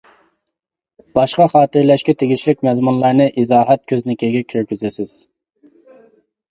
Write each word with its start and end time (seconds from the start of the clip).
باشقا 1.19 1.47
خاتىرىلەشكە 1.51 2.15
تېگىشلىك 2.23 2.65
مەزمۇنلارنى 2.69 3.31
ئىزاھات 3.43 3.85
كۆزنىكىگە 3.93 4.43
كىرگۈزىسىز. 4.55 5.19